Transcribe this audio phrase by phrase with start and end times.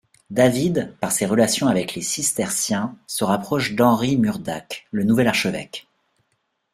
[0.31, 5.87] David, par ses relations avec les cisterciens, se rapproche d'Henri Murdac, le nouvel archevêque.